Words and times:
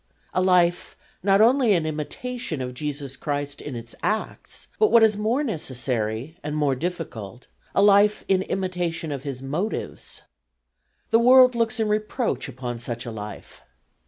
A 0.33 0.41
life 0.41 0.97
not 1.21 1.41
only 1.41 1.73
an 1.73 1.85
imitation 1.85 2.59
of 2.59 2.73
Jesus 2.73 3.15
Christ 3.15 3.61
in 3.61 3.75
its 3.75 3.93
acts, 4.01 4.67
but 4.79 4.89
what 4.91 5.03
is 5.03 5.15
more 5.15 5.43
necessary 5.43 6.39
and 6.43 6.55
more 6.55 6.73
difficult, 6.73 7.45
a 7.75 7.83
life 7.83 8.25
in 8.27 8.41
imitation 8.41 9.11
of 9.11 9.21
His 9.21 9.43
motives. 9.43 10.23
The 11.11 11.19
world 11.19 11.53
looks 11.53 11.79
in 11.79 11.87
reproach 11.87 12.49
upon 12.49 12.79
such 12.79 13.05
a 13.05 13.11
life. 13.11 13.61